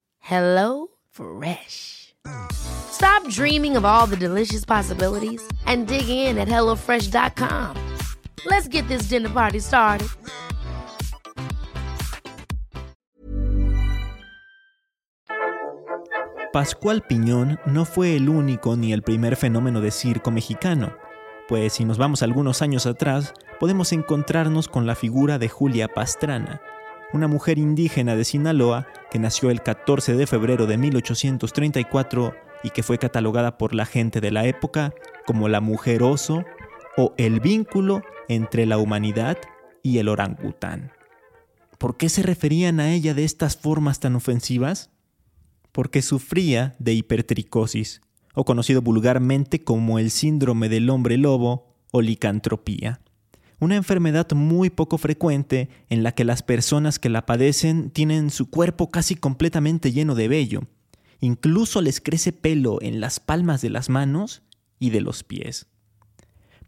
Hello 0.21 0.87
Fresh. 1.09 2.13
Stop 2.51 3.27
dreaming 3.29 3.75
of 3.75 3.85
all 3.85 4.07
the 4.07 4.15
delicious 4.15 4.63
possibilities 4.63 5.41
and 5.65 5.87
dig 5.87 6.07
in 6.07 6.37
at 6.37 6.47
HelloFresh.com. 6.47 7.75
Let's 8.45 8.67
get 8.67 8.87
this 8.87 9.09
dinner 9.09 9.29
party 9.29 9.59
started. 9.59 10.07
Pascual 16.53 17.01
Piñón 17.01 17.59
no 17.65 17.85
fue 17.85 18.17
el 18.17 18.27
único 18.27 18.75
ni 18.75 18.91
el 18.91 19.03
primer 19.03 19.37
fenómeno 19.37 19.79
de 19.79 19.89
circo 19.89 20.31
mexicano, 20.31 20.93
pues 21.47 21.73
si 21.73 21.85
nos 21.85 21.97
vamos 21.97 22.23
algunos 22.23 22.61
años 22.61 22.85
atrás, 22.85 23.33
podemos 23.57 23.93
encontrarnos 23.93 24.67
con 24.67 24.85
la 24.85 24.95
figura 24.95 25.39
de 25.39 25.47
Julia 25.47 25.87
Pastrana, 25.87 26.61
una 27.13 27.27
mujer 27.27 27.57
indígena 27.57 28.15
de 28.15 28.25
Sinaloa 28.25 28.87
que 29.09 29.19
nació 29.19 29.49
el 29.49 29.61
14 29.61 30.15
de 30.15 30.27
febrero 30.27 30.65
de 30.65 30.77
1834 30.77 32.33
y 32.63 32.69
que 32.69 32.83
fue 32.83 32.97
catalogada 32.97 33.57
por 33.57 33.73
la 33.73 33.85
gente 33.85 34.21
de 34.21 34.31
la 34.31 34.45
época 34.45 34.93
como 35.25 35.49
la 35.49 35.61
mujer 35.61 36.03
oso 36.03 36.43
o 36.97 37.13
el 37.17 37.39
vínculo 37.39 38.01
entre 38.27 38.65
la 38.65 38.77
humanidad 38.77 39.37
y 39.83 39.97
el 39.97 40.07
orangután. 40.07 40.91
¿Por 41.77 41.97
qué 41.97 42.09
se 42.09 42.21
referían 42.21 42.79
a 42.79 42.93
ella 42.93 43.13
de 43.13 43.23
estas 43.23 43.57
formas 43.57 43.99
tan 43.99 44.15
ofensivas? 44.15 44.91
Porque 45.71 46.01
sufría 46.01 46.75
de 46.79 46.93
hipertricosis, 46.93 48.01
o 48.33 48.45
conocido 48.45 48.81
vulgarmente 48.81 49.63
como 49.63 49.99
el 49.99 50.11
síndrome 50.11 50.69
del 50.69 50.89
hombre 50.89 51.17
lobo 51.17 51.75
o 51.91 52.01
licantropía 52.01 53.00
una 53.61 53.75
enfermedad 53.75 54.27
muy 54.31 54.71
poco 54.71 54.97
frecuente 54.97 55.69
en 55.87 56.01
la 56.01 56.13
que 56.13 56.25
las 56.25 56.41
personas 56.41 56.97
que 56.97 57.09
la 57.09 57.27
padecen 57.27 57.91
tienen 57.91 58.31
su 58.31 58.49
cuerpo 58.49 58.89
casi 58.89 59.13
completamente 59.13 59.91
lleno 59.91 60.15
de 60.15 60.27
vello. 60.27 60.63
Incluso 61.19 61.79
les 61.83 62.01
crece 62.01 62.31
pelo 62.33 62.81
en 62.81 62.99
las 62.99 63.19
palmas 63.19 63.61
de 63.61 63.69
las 63.69 63.87
manos 63.87 64.41
y 64.79 64.89
de 64.89 65.01
los 65.01 65.23
pies. 65.23 65.67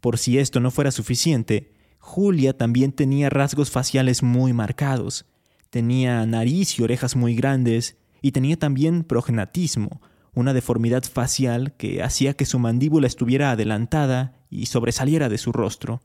Por 0.00 0.18
si 0.18 0.38
esto 0.38 0.60
no 0.60 0.70
fuera 0.70 0.92
suficiente, 0.92 1.72
Julia 1.98 2.56
también 2.56 2.92
tenía 2.92 3.28
rasgos 3.28 3.72
faciales 3.72 4.22
muy 4.22 4.52
marcados. 4.52 5.26
Tenía 5.70 6.24
nariz 6.26 6.78
y 6.78 6.84
orejas 6.84 7.16
muy 7.16 7.34
grandes 7.34 7.96
y 8.22 8.30
tenía 8.30 8.56
también 8.56 9.02
prognatismo, 9.02 10.00
una 10.32 10.54
deformidad 10.54 11.02
facial 11.02 11.74
que 11.76 12.04
hacía 12.04 12.34
que 12.34 12.46
su 12.46 12.60
mandíbula 12.60 13.08
estuviera 13.08 13.50
adelantada 13.50 14.34
y 14.48 14.66
sobresaliera 14.66 15.28
de 15.28 15.38
su 15.38 15.50
rostro 15.50 16.00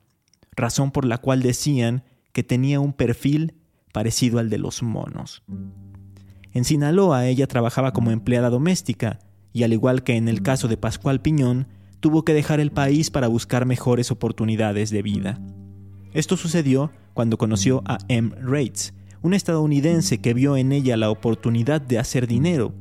razón 0.60 0.92
por 0.92 1.06
la 1.06 1.18
cual 1.18 1.42
decían 1.42 2.04
que 2.32 2.44
tenía 2.44 2.80
un 2.80 2.94
perfil 2.94 3.56
parecido 3.92 4.40
al 4.40 4.50
de 4.50 4.60
los 4.60 4.84
monos. 4.84 5.44
En 6.54 6.64
Sinaloa 6.64 7.28
ella 7.28 7.48
trabajaba 7.48 7.94
como 7.94 8.12
empleada 8.12 8.50
doméstica 8.50 9.20
y 9.54 9.64
al 9.64 9.74
igual 9.74 10.04
que 10.04 10.16
en 10.16 10.28
el 10.28 10.42
caso 10.42 10.68
de 10.68 10.78
Pascual 10.78 11.22
Piñón, 11.22 11.68
tuvo 12.00 12.24
que 12.24 12.34
dejar 12.34 12.60
el 12.60 12.72
país 12.72 13.10
para 13.10 13.28
buscar 13.28 13.66
mejores 13.66 14.12
oportunidades 14.12 14.90
de 14.90 15.02
vida. 15.02 15.40
Esto 16.14 16.38
sucedió 16.38 16.92
cuando 17.14 17.38
conoció 17.38 17.82
a 17.86 17.98
M. 18.08 18.32
Rates, 18.42 18.94
un 19.22 19.34
estadounidense 19.34 20.22
que 20.22 20.34
vio 20.34 20.56
en 20.56 20.72
ella 20.72 20.98
la 20.98 21.10
oportunidad 21.10 21.82
de 21.82 22.00
hacer 22.00 22.26
dinero, 22.26 22.74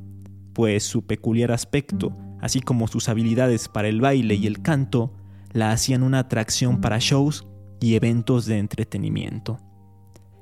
pues 0.52 0.85
su 0.85 1.02
peculiar 1.02 1.50
aspecto, 1.50 2.16
así 2.40 2.61
como 2.61 2.87
sus 2.87 3.08
habilidades 3.08 3.68
para 3.68 3.88
el 3.88 4.00
baile 4.00 4.35
y 4.35 4.47
el 4.47 4.62
canto, 4.62 5.12
la 5.52 5.73
hacían 5.73 6.02
una 6.02 6.20
atracción 6.20 6.80
para 6.80 6.99
shows 7.00 7.48
y 7.80 7.94
eventos 7.94 8.47
de 8.47 8.58
entretenimiento. 8.58 9.58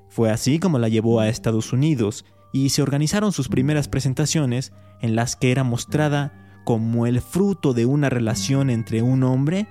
Fue 0.08 0.30
así 0.30 0.58
como 0.58 0.78
la 0.78 0.88
llevó 0.88 1.20
a 1.20 1.28
Estados 1.28 1.72
Unidos 1.72 2.24
y 2.52 2.70
se 2.70 2.82
organizaron 2.82 3.32
sus 3.32 3.48
primeras 3.48 3.88
presentaciones 3.88 4.72
en 5.00 5.14
las 5.14 5.36
que 5.36 5.52
era 5.52 5.64
mostrada 5.64 6.62
como 6.64 7.06
el 7.06 7.20
fruto 7.20 7.74
de 7.74 7.86
una 7.86 8.08
relación 8.08 8.70
entre 8.70 9.02
un 9.02 9.22
hombre 9.22 9.68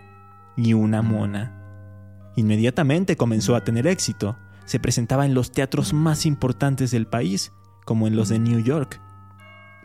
y 0.55 0.73
una 0.73 1.01
mona. 1.01 1.61
Inmediatamente 2.35 3.17
comenzó 3.17 3.55
a 3.55 3.63
tener 3.63 3.87
éxito. 3.87 4.37
Se 4.65 4.79
presentaba 4.79 5.25
en 5.25 5.33
los 5.33 5.51
teatros 5.51 5.93
más 5.93 6.25
importantes 6.25 6.91
del 6.91 7.07
país, 7.07 7.51
como 7.85 8.07
en 8.07 8.15
los 8.15 8.29
de 8.29 8.39
New 8.39 8.59
York. 8.59 9.01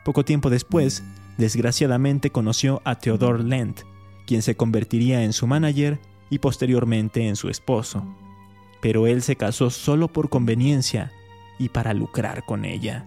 Poco 0.04 0.25
tiempo 0.25 0.50
después, 0.50 1.02
desgraciadamente 1.38 2.30
conoció 2.30 2.80
a 2.84 2.96
Theodore 2.96 3.44
Lent, 3.44 3.80
quien 4.26 4.42
se 4.42 4.56
convertiría 4.56 5.22
en 5.25 5.32
su 5.32 5.46
manager 5.46 6.00
y 6.30 6.38
posteriormente 6.38 7.28
en 7.28 7.37
su 7.37 7.49
esposo. 7.49 8.04
Pero 8.80 9.06
él 9.06 9.20
se 9.20 9.37
casó 9.37 9.68
solo 9.68 10.08
por 10.08 10.30
conveniencia 10.30 11.12
y 11.58 11.68
para 11.68 11.92
lucrar 11.92 12.44
con 12.46 12.64
ella. 12.64 13.04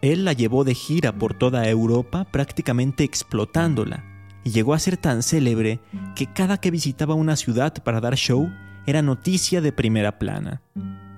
Él 0.00 0.24
la 0.24 0.32
llevó 0.32 0.64
de 0.64 0.74
gira 0.74 1.12
por 1.12 1.34
toda 1.34 1.68
Europa 1.68 2.24
prácticamente 2.24 3.04
explotándola. 3.04 4.04
y 4.44 4.50
llegó 4.50 4.74
a 4.74 4.80
ser 4.80 4.96
tan 4.96 5.22
célebre 5.22 5.78
que 6.16 6.26
cada 6.26 6.58
que 6.58 6.72
visitaba 6.72 7.14
una 7.14 7.36
ciudad 7.36 7.72
para 7.84 8.00
dar 8.00 8.16
show 8.16 8.50
era 8.86 9.00
noticia 9.00 9.60
de 9.60 9.70
primera 9.70 10.18
plana. 10.18 10.62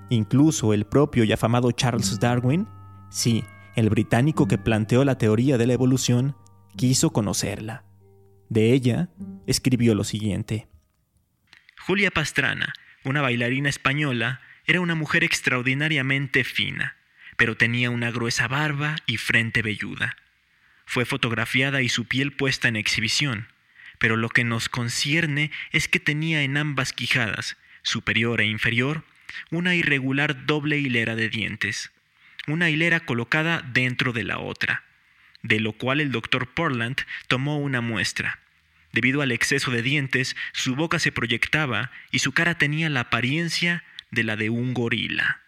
Incluso 0.09 0.73
el 0.73 0.85
propio 0.85 1.23
y 1.23 1.31
afamado 1.31 1.71
Charles 1.71 2.19
Darwin, 2.19 2.67
sí, 3.09 3.43
el 3.75 3.89
británico 3.89 4.47
que 4.47 4.59
planteó 4.59 5.03
la 5.03 5.17
teoría 5.17 5.57
de 5.57 5.65
la 5.65 5.73
evolución, 5.73 6.35
quiso 6.75 7.09
conocerla. 7.09 7.83
De 8.49 8.73
ella, 8.73 9.09
escribió 9.47 9.95
lo 9.95 10.03
siguiente. 10.03 10.67
Julia 11.85 12.09
Pastrana, 12.09 12.73
una 13.03 13.21
bailarina 13.21 13.69
española, 13.69 14.41
era 14.65 14.81
una 14.81 14.95
mujer 14.95 15.23
extraordinariamente 15.23 16.43
fina, 16.43 16.95
pero 17.37 17.57
tenía 17.57 17.91
una 17.91 18.09
gruesa 18.09 18.47
barba 18.47 18.95
y 19.05 19.17
frente 19.17 19.61
velluda. 19.61 20.17
Fue 20.87 21.05
fotografiada 21.05 21.83
y 21.83 21.89
su 21.89 22.05
piel 22.05 22.31
puesta 22.31 22.67
en 22.67 22.75
exhibición, 22.75 23.49
pero 23.99 24.17
lo 24.17 24.29
que 24.29 24.43
nos 24.43 24.67
concierne 24.67 25.51
es 25.71 25.87
que 25.87 25.99
tenía 25.99 26.41
en 26.41 26.57
ambas 26.57 26.91
quijadas, 26.91 27.55
superior 27.83 28.41
e 28.41 28.45
inferior, 28.45 29.03
una 29.51 29.75
irregular 29.75 30.47
doble 30.47 30.79
hilera 30.79 31.15
de 31.15 31.29
dientes, 31.29 31.91
una 32.47 32.71
hilera 32.71 33.01
colocada 33.01 33.61
dentro 33.61 34.11
de 34.11 34.23
la 34.23 34.39
otra, 34.39 34.83
de 35.43 35.59
lo 35.59 35.73
cual 35.73 36.01
el 36.01 36.11
doctor 36.11 36.47
Portland 36.51 36.97
tomó 37.27 37.59
una 37.59 37.81
muestra. 37.81 38.39
Debido 38.95 39.21
al 39.21 39.33
exceso 39.33 39.71
de 39.71 39.81
dientes, 39.81 40.37
su 40.53 40.77
boca 40.77 40.99
se 40.99 41.11
proyectaba 41.11 41.91
y 42.11 42.19
su 42.19 42.31
cara 42.31 42.57
tenía 42.57 42.89
la 42.89 43.01
apariencia 43.01 43.83
de 44.09 44.23
la 44.23 44.37
de 44.37 44.49
un 44.49 44.73
gorila. 44.73 45.41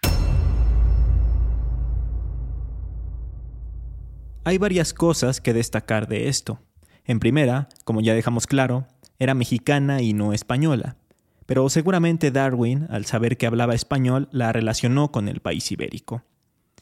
Hay 4.44 4.58
varias 4.58 4.94
cosas 4.94 5.40
que 5.40 5.54
destacar 5.54 6.10
de 6.10 6.28
esto. 6.28 6.62
En 7.06 7.22
primera, 7.22 7.70
como 7.86 8.02
ya 8.02 8.14
dejamos 8.14 8.48
claro, 8.48 8.86
era 9.18 9.34
mexicana 9.34 10.02
y 10.02 10.12
no 10.12 10.34
española, 10.34 10.98
pero 11.46 11.70
seguramente 11.70 12.32
Darwin, 12.32 12.88
al 12.90 13.06
saber 13.06 13.38
que 13.38 13.48
hablaba 13.48 13.76
español, 13.76 14.28
la 14.34 14.52
relacionó 14.52 15.14
con 15.14 15.30
el 15.30 15.40
país 15.40 15.72
ibérico. 15.72 16.22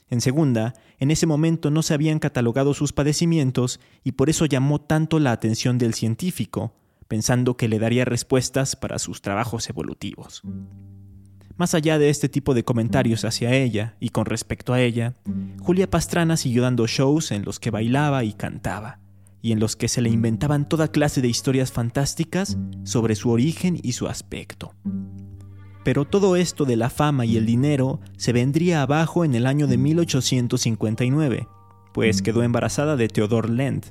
En 0.09 0.21
segunda, 0.21 0.73
en 0.99 1.09
ese 1.09 1.25
momento 1.25 1.71
no 1.71 1.81
se 1.81 1.93
habían 1.93 2.19
catalogado 2.19 2.73
sus 2.73 2.93
padecimientos 2.93 3.79
y 4.03 4.13
por 4.13 4.29
eso 4.29 4.45
llamó 4.45 4.79
tanto 4.79 5.19
la 5.19 5.31
atención 5.31 5.77
del 5.77 5.93
científico, 5.93 6.73
pensando 7.07 7.57
que 7.57 7.67
le 7.67 7.79
daría 7.79 8.05
respuestas 8.05 8.75
para 8.75 8.99
sus 8.99 9.21
trabajos 9.21 9.69
evolutivos. 9.69 10.43
Más 11.57 11.73
allá 11.73 11.97
de 11.97 12.09
este 12.09 12.27
tipo 12.29 12.53
de 12.53 12.63
comentarios 12.63 13.23
hacia 13.23 13.53
ella 13.53 13.95
y 13.99 14.09
con 14.09 14.25
respecto 14.25 14.73
a 14.73 14.81
ella, 14.81 15.15
Julia 15.61 15.89
Pastrana 15.89 16.37
siguió 16.37 16.63
dando 16.63 16.85
shows 16.85 17.31
en 17.31 17.45
los 17.45 17.59
que 17.59 17.71
bailaba 17.71 18.23
y 18.25 18.33
cantaba, 18.33 18.99
y 19.41 19.53
en 19.53 19.59
los 19.59 19.75
que 19.75 19.87
se 19.87 20.01
le 20.01 20.09
inventaban 20.09 20.67
toda 20.67 20.89
clase 20.89 21.21
de 21.21 21.29
historias 21.29 21.71
fantásticas 21.71 22.57
sobre 22.83 23.15
su 23.15 23.29
origen 23.29 23.79
y 23.81 23.93
su 23.93 24.07
aspecto. 24.07 24.75
Pero 25.85 26.03
todo 26.03 26.35
esto 26.35 26.65
de 26.65 26.77
la 26.77 26.89
fama 26.89 27.27
y 27.27 27.37
el 27.37 27.45
dinero 27.45 27.99
se 28.17 28.33
vendría 28.33 28.81
abajo 28.81 29.23
en 29.23 29.35
el 29.35 29.45
año 29.45 29.67
de 29.67 29.77
1859, 29.77 31.47
pues 31.93 32.23
quedó 32.23 32.41
embarazada 32.41 32.95
de 32.95 33.07
Theodore 33.07 33.49
Lend. 33.49 33.85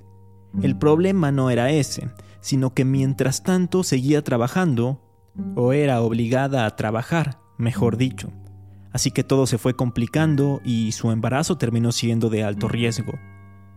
El 0.60 0.76
problema 0.76 1.30
no 1.30 1.50
era 1.50 1.70
ese, 1.70 2.10
sino 2.40 2.74
que 2.74 2.84
mientras 2.84 3.44
tanto 3.44 3.84
seguía 3.84 4.24
trabajando, 4.24 5.00
o 5.54 5.72
era 5.72 6.00
obligada 6.00 6.66
a 6.66 6.74
trabajar, 6.74 7.38
mejor 7.58 7.96
dicho. 7.96 8.32
Así 8.92 9.12
que 9.12 9.22
todo 9.22 9.46
se 9.46 9.58
fue 9.58 9.74
complicando 9.74 10.60
y 10.64 10.90
su 10.90 11.12
embarazo 11.12 11.58
terminó 11.58 11.92
siendo 11.92 12.28
de 12.28 12.42
alto 12.42 12.66
riesgo. 12.66 13.12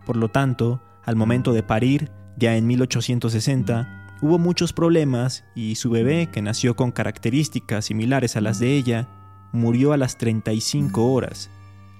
Por 0.04 0.16
lo 0.16 0.28
tanto, 0.28 0.82
al 1.04 1.14
momento 1.14 1.52
de 1.52 1.62
parir, 1.62 2.10
ya 2.36 2.56
en 2.56 2.66
1860, 2.66 3.97
hubo 4.20 4.38
muchos 4.38 4.72
problemas 4.72 5.44
y 5.54 5.76
su 5.76 5.90
bebé, 5.90 6.28
que 6.30 6.42
nació 6.42 6.76
con 6.76 6.92
características 6.92 7.86
similares 7.86 8.36
a 8.36 8.40
las 8.40 8.58
de 8.58 8.76
ella, 8.76 9.08
murió 9.52 9.92
a 9.92 9.96
las 9.96 10.18
35 10.18 11.12
horas, 11.12 11.50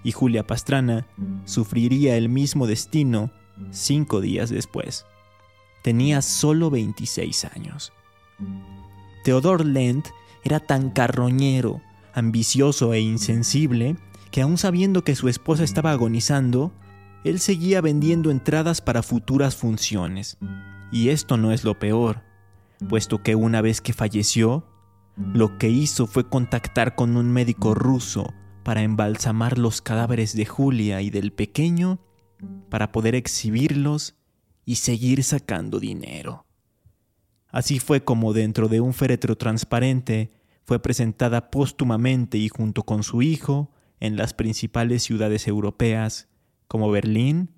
y 0.03 0.13
Julia 0.13 0.47
Pastrana 0.47 1.07
sufriría 1.45 2.17
el 2.17 2.29
mismo 2.29 2.67
destino 2.67 3.31
cinco 3.71 4.21
días 4.21 4.51
después. 4.51 5.07
Tenía 5.83 6.23
solo 6.23 6.71
26 6.71 7.45
años. 7.47 7.93
Theodore 9.25 9.65
Lent 9.65 10.09
era 10.45 10.61
tan 10.61 10.91
carroñero, 10.91 11.81
ambicioso 12.15 12.95
e 12.95 13.01
insensible 13.01 13.97
que 14.31 14.43
aun 14.43 14.59
sabiendo 14.59 15.05
que 15.05 15.17
su 15.17 15.29
esposa 15.29 15.65
estaba 15.65 15.93
agonizando, 15.93 16.73
él 17.25 17.41
seguía 17.41 17.81
vendiendo 17.81 18.31
entradas 18.31 18.81
para 18.81 19.03
futuras 19.03 19.57
funciones. 19.57 20.39
Y 20.91 21.11
esto 21.11 21.37
no 21.37 21.53
es 21.53 21.65
lo 21.65 21.79
peor, 21.79 22.23
puesto 22.89 23.23
que 23.23 23.35
una 23.35 23.61
vez 23.61 23.81
que 23.81 23.93
falleció, 23.93 24.67
lo 25.17 25.59
que 25.59 25.69
hizo 25.69 26.07
fue 26.07 26.29
contactar 26.29 26.95
con 26.95 27.17
un 27.17 27.33
médico 27.33 27.75
ruso 27.75 28.33
para 28.63 28.83
embalsamar 28.83 29.59
los 29.59 29.83
cadáveres 29.83 30.35
de 30.35 30.47
Julia 30.47 31.01
y 31.03 31.11
del 31.11 31.33
pequeño 31.33 31.99
para 32.69 32.93
poder 32.93 33.15
exhibirlos 33.15 34.17
y 34.65 34.77
seguir 34.77 35.25
sacando 35.25 35.81
dinero. 35.81 36.47
Así 37.51 37.79
fue 37.79 38.05
como 38.05 38.33
dentro 38.33 38.69
de 38.69 38.81
un 38.81 38.93
féretro 38.93 39.37
transparente 39.37 40.31
fue 40.69 40.81
presentada 40.83 41.51
póstumamente 41.51 42.37
y 42.37 42.51
junto 42.51 42.83
con 42.83 43.03
su 43.03 43.23
hijo 43.23 43.73
en 44.01 44.17
las 44.17 44.35
principales 44.35 45.03
ciudades 45.03 45.49
europeas 45.49 46.29
como 46.67 46.91
Berlín, 46.91 47.55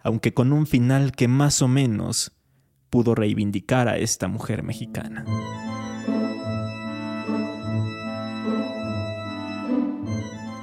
aunque 0.00 0.34
con 0.34 0.52
un 0.52 0.66
final 0.66 1.12
que 1.12 1.28
más 1.28 1.62
o 1.62 1.68
menos 1.68 2.32
pudo 2.90 3.14
reivindicar 3.14 3.88
a 3.88 3.96
esta 3.96 4.28
mujer 4.28 4.62
mexicana. 4.62 5.24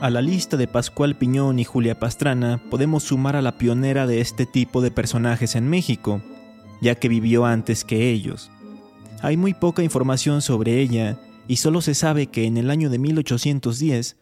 A 0.01 0.09
la 0.09 0.21
lista 0.21 0.55
de 0.55 0.67
Pascual 0.67 1.17
Piñón 1.17 1.59
y 1.59 1.65
Julia 1.65 1.99
Pastrana 1.99 2.61
podemos 2.69 3.03
sumar 3.03 3.35
a 3.35 3.41
la 3.41 3.57
pionera 3.57 4.07
de 4.07 4.21
este 4.21 4.45
tipo 4.45 4.79
de 4.79 4.91
personajes 4.91 5.55
en 5.55 5.67
México, 5.67 6.21
ya 6.79 6.95
que 6.95 7.09
vivió 7.09 7.45
antes 7.45 7.83
que 7.83 8.09
ellos. 8.09 8.49
Hay 9.21 9.35
muy 9.35 9.53
poca 9.53 9.83
información 9.83 10.41
sobre 10.41 10.79
ella 10.79 11.19
y 11.49 11.57
solo 11.57 11.81
se 11.81 11.95
sabe 11.95 12.27
que 12.27 12.45
en 12.45 12.55
el 12.55 12.69
año 12.69 12.89
de 12.89 12.97
1810 12.97 14.15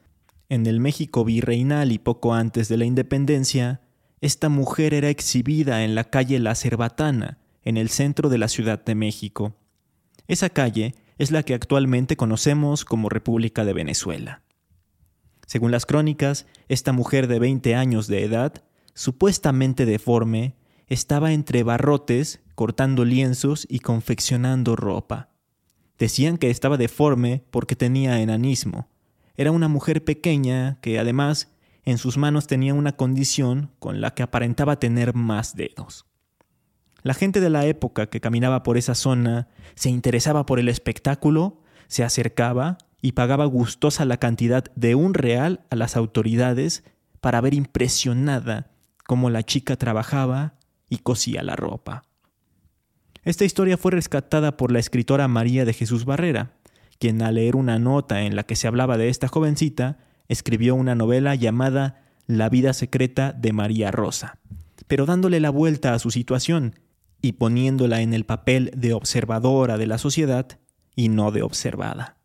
en 0.50 0.66
el 0.66 0.80
México 0.80 1.24
virreinal 1.24 1.92
y 1.92 2.00
poco 2.00 2.34
antes 2.34 2.70
de 2.70 2.78
la 2.78 2.86
independencia, 2.86 3.82
esta 4.20 4.50
mujer 4.50 4.96
era 4.96 5.10
exhibida 5.10 5.84
en 5.84 5.94
la 5.94 6.06
calle 6.06 6.40
La 6.40 6.56
Cerbatana, 6.56 7.38
en 7.64 7.78
el 7.78 7.90
centro 7.90 8.30
de 8.30 8.40
la 8.40 8.48
Ciudad 8.48 8.84
de 8.84 8.96
México. 8.96 9.54
Esa 10.28 10.50
calle 10.50 10.96
es 11.20 11.30
la 11.30 11.44
que 11.44 11.54
actualmente 11.54 12.18
conocemos 12.18 12.84
como 12.84 13.10
República 13.10 13.64
de 13.64 13.74
Venezuela. 13.74 14.42
Según 15.48 15.72
las 15.72 15.86
crónicas, 15.86 16.46
esta 16.68 16.92
mujer 16.92 17.28
de 17.28 17.40
20 17.40 17.74
años 17.74 18.08
de 18.08 18.24
edad, 18.24 18.64
supuestamente 18.94 19.86
deforme, 19.86 20.56
estaba 20.88 21.32
entre 21.32 21.64
barrotes, 21.64 22.42
cortando 22.54 23.06
lienzos 23.06 23.66
y 23.70 23.80
confeccionando 23.80 24.76
ropa. 24.76 25.30
Decían 25.98 26.38
que 26.38 26.50
estaba 26.50 26.78
deforme 26.78 27.44
porque 27.50 27.78
tenía 27.78 28.20
enanismo. 28.20 28.90
Era 29.36 29.52
una 29.52 29.70
mujer 29.70 30.04
pequeña 30.04 30.80
que 30.82 31.00
además 31.00 31.50
en 31.86 31.98
sus 31.98 32.18
manos 32.18 32.48
tenía 32.48 32.74
una 32.74 32.98
condición 32.98 33.72
con 33.80 34.02
la 34.02 34.14
que 34.14 34.24
aparentaba 34.24 34.80
tener 34.80 35.14
más 35.14 35.56
dedos. 35.56 36.06
La 37.04 37.14
gente 37.14 37.40
de 37.40 37.50
la 37.50 37.66
época 37.66 38.10
que 38.10 38.20
caminaba 38.20 38.64
por 38.64 38.78
esa 38.78 38.96
zona 38.96 39.48
se 39.76 39.90
interesaba 39.90 40.46
por 40.46 40.60
el 40.60 40.68
espectáculo, 40.68 41.62
se 41.88 42.04
acercaba 42.04 42.78
y 43.02 43.14
pagaba 43.14 43.46
gustosa 43.46 44.06
la 44.06 44.18
cantidad 44.18 44.66
de 44.76 44.96
un 44.96 45.14
real 45.14 45.66
a 45.70 45.76
las 45.76 45.96
autoridades 45.96 46.84
para 47.22 47.42
ver 47.42 47.54
impresionada 47.54 48.72
cómo 49.06 49.30
la 49.30 49.44
chica 49.44 49.76
trabajaba 49.76 50.56
y 50.90 50.98
cosía 51.00 51.44
la 51.44 51.56
ropa. 51.56 52.04
Esta 53.24 53.46
historia 53.46 53.78
fue 53.78 53.92
rescatada 53.92 54.58
por 54.58 54.72
la 54.72 54.80
escritora 54.80 55.28
María 55.28 55.66
de 55.66 55.74
Jesús 55.74 56.06
Barrera, 56.06 56.54
quien 57.00 57.22
al 57.22 57.36
leer 57.36 57.56
una 57.56 57.78
nota 57.80 58.22
en 58.22 58.36
la 58.36 58.44
que 58.44 58.56
se 58.56 58.68
hablaba 58.68 58.98
de 58.98 59.10
esta 59.10 59.28
jovencita, 59.28 60.00
escribió 60.30 60.76
una 60.76 60.96
novela 60.96 61.36
llamada 61.36 62.04
La 62.26 62.50
vida 62.50 62.74
secreta 62.74 63.34
de 63.34 63.54
María 63.54 63.92
Rosa, 63.92 64.40
pero 64.88 65.06
dándole 65.06 65.40
la 65.40 65.50
vuelta 65.50 65.94
a 65.94 66.00
su 66.00 66.12
situación 66.12 66.80
y 67.22 67.34
poniéndola 67.34 68.02
en 68.02 68.14
el 68.14 68.26
papel 68.26 68.72
de 68.76 68.94
observadora 68.94 69.78
de 69.78 69.88
la 69.88 69.98
sociedad 69.98 70.60
y 70.96 71.10
no 71.10 71.32
de 71.32 71.42
observada. 71.42 72.17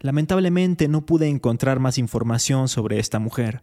Lamentablemente 0.00 0.88
no 0.88 1.06
pude 1.06 1.28
encontrar 1.28 1.80
más 1.80 1.98
información 1.98 2.68
sobre 2.68 2.98
esta 2.98 3.18
mujer. 3.18 3.62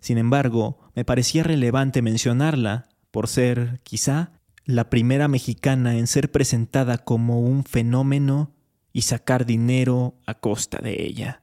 Sin 0.00 0.18
embargo, 0.18 0.78
me 0.94 1.04
parecía 1.04 1.42
relevante 1.42 2.02
mencionarla 2.02 2.88
por 3.10 3.28
ser, 3.28 3.80
quizá, 3.82 4.32
la 4.64 4.90
primera 4.90 5.28
mexicana 5.28 5.96
en 5.96 6.06
ser 6.06 6.30
presentada 6.30 6.98
como 6.98 7.40
un 7.40 7.64
fenómeno 7.64 8.54
y 8.92 9.02
sacar 9.02 9.46
dinero 9.46 10.14
a 10.26 10.34
costa 10.34 10.78
de 10.78 11.02
ella. 11.02 11.42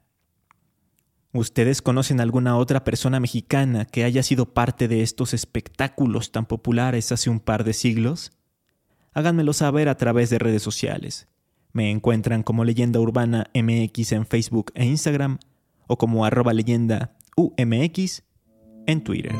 ¿Ustedes 1.32 1.82
conocen 1.84 2.21
alguna 2.21 2.58
otra 2.58 2.84
persona 2.84 3.19
mexicana 3.19 3.86
que 3.86 4.04
haya 4.04 4.23
sido 4.23 4.54
parte 4.54 4.88
de 4.88 5.04
estos 5.04 5.34
espectáculos 5.34 6.32
tan 6.32 6.47
populares 6.47 7.12
hace 7.12 7.30
un 7.30 7.39
par 7.39 7.63
de 7.63 7.73
siglos? 7.73 8.32
Háganmelo 9.13 9.54
saber 9.54 9.89
a 9.89 9.97
través 9.97 10.30
de 10.32 10.39
redes 10.39 10.63
sociales. 10.63 11.28
Me 11.71 11.91
encuentran 11.91 12.41
como 12.41 12.65
Leyenda 12.65 12.99
Urbana 12.99 13.49
MX 13.53 14.13
en 14.13 14.25
Facebook 14.25 14.71
e 14.73 14.86
Instagram 14.86 15.38
o 15.86 15.97
como 15.97 16.25
arroba 16.25 16.53
leyenda 16.53 17.15
UMX 17.36 18.23
en 18.88 19.03
Twitter. 19.03 19.36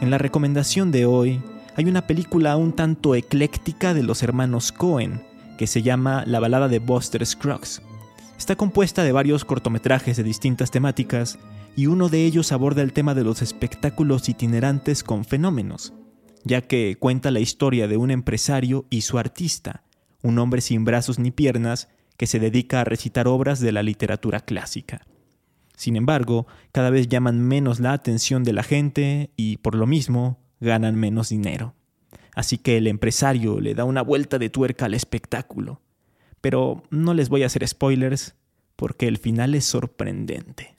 En 0.00 0.10
la 0.10 0.18
recomendación 0.18 0.90
de 0.90 1.04
hoy 1.04 1.40
hay 1.76 1.84
una 1.84 2.06
película 2.06 2.56
un 2.56 2.72
tanto 2.72 3.14
ecléctica 3.14 3.92
de 3.92 4.02
los 4.02 4.22
hermanos 4.22 4.72
Cohen 4.72 5.22
que 5.58 5.66
se 5.66 5.82
llama 5.82 6.24
La 6.26 6.40
balada 6.40 6.68
de 6.68 6.78
Buster 6.78 7.24
Scruggs. 7.24 7.82
Está 8.38 8.56
compuesta 8.56 9.04
de 9.04 9.12
varios 9.12 9.44
cortometrajes 9.44 10.16
de 10.16 10.22
distintas 10.22 10.70
temáticas 10.70 11.38
y 11.76 11.86
uno 11.86 12.08
de 12.08 12.24
ellos 12.24 12.52
aborda 12.52 12.82
el 12.82 12.92
tema 12.92 13.14
de 13.14 13.24
los 13.24 13.42
espectáculos 13.42 14.28
itinerantes 14.28 15.04
con 15.04 15.24
fenómenos, 15.24 15.92
ya 16.42 16.62
que 16.62 16.96
cuenta 16.98 17.30
la 17.30 17.40
historia 17.40 17.86
de 17.86 17.96
un 17.96 18.10
empresario 18.10 18.86
y 18.90 19.02
su 19.02 19.18
artista, 19.18 19.84
un 20.24 20.38
hombre 20.38 20.62
sin 20.62 20.84
brazos 20.84 21.18
ni 21.18 21.30
piernas 21.30 21.88
que 22.16 22.26
se 22.26 22.40
dedica 22.40 22.80
a 22.80 22.84
recitar 22.84 23.28
obras 23.28 23.60
de 23.60 23.72
la 23.72 23.82
literatura 23.82 24.40
clásica. 24.40 25.06
Sin 25.76 25.96
embargo, 25.96 26.46
cada 26.72 26.88
vez 26.88 27.08
llaman 27.08 27.40
menos 27.40 27.78
la 27.78 27.92
atención 27.92 28.42
de 28.42 28.54
la 28.54 28.62
gente 28.62 29.30
y 29.36 29.58
por 29.58 29.74
lo 29.74 29.86
mismo 29.86 30.40
ganan 30.60 30.94
menos 30.94 31.28
dinero. 31.28 31.74
Así 32.34 32.56
que 32.56 32.78
el 32.78 32.86
empresario 32.86 33.60
le 33.60 33.74
da 33.74 33.84
una 33.84 34.00
vuelta 34.00 34.38
de 34.38 34.48
tuerca 34.48 34.86
al 34.86 34.94
espectáculo. 34.94 35.82
Pero 36.40 36.84
no 36.90 37.12
les 37.12 37.28
voy 37.28 37.42
a 37.42 37.46
hacer 37.46 37.66
spoilers 37.68 38.34
porque 38.76 39.08
el 39.08 39.18
final 39.18 39.54
es 39.54 39.66
sorprendente. 39.66 40.74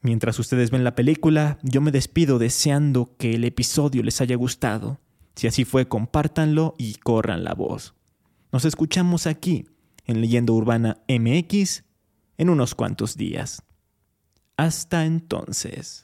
Mientras 0.00 0.38
ustedes 0.38 0.70
ven 0.70 0.84
la 0.84 0.94
película, 0.94 1.58
yo 1.62 1.80
me 1.80 1.90
despido 1.90 2.38
deseando 2.38 3.16
que 3.18 3.34
el 3.34 3.42
episodio 3.42 4.02
les 4.04 4.20
haya 4.20 4.36
gustado. 4.36 5.00
Si 5.34 5.46
así 5.46 5.64
fue, 5.64 5.88
compártanlo 5.88 6.74
y 6.78 6.94
corran 6.94 7.44
la 7.44 7.54
voz. 7.54 7.94
Nos 8.52 8.64
escuchamos 8.64 9.26
aquí, 9.26 9.66
en 10.04 10.20
Leyenda 10.20 10.52
Urbana 10.52 11.02
MX, 11.08 11.84
en 12.38 12.50
unos 12.50 12.74
cuantos 12.74 13.16
días. 13.16 13.62
Hasta 14.56 15.04
entonces. 15.04 16.03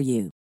for 0.00 0.04
you. 0.04 0.39